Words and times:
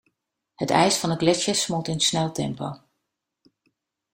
Het 0.55 0.69
ijs 0.69 0.97
van 0.97 1.09
de 1.09 1.15
gletsjers 1.15 1.61
smolt 1.61 1.87
in 1.87 1.99
sneltempo. 1.99 2.81